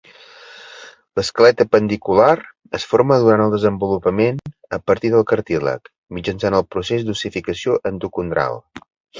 L'esquelet 1.19 1.59
apendicular 1.65 2.31
es 2.79 2.87
forma 2.93 3.19
durant 3.25 3.43
el 3.45 3.53
desenvolupament 3.57 4.41
a 4.79 4.81
partir 4.89 5.13
del 5.17 5.29
cartílag, 5.35 5.93
mitjançant 6.19 6.61
el 6.63 6.69
procés 6.77 7.09
d'ossificació 7.11 7.81
endocondral. 7.93 8.63